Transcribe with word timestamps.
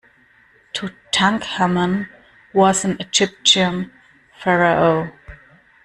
Tutankhamen 0.73 2.07
was 2.55 2.83
an 2.83 2.97
Egyptian 2.99 3.91
pharaoh. 4.39 5.13